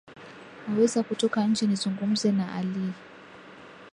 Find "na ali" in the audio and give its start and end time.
2.31-2.93